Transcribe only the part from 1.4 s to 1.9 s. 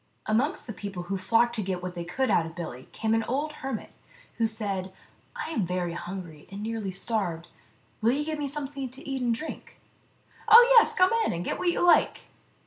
to get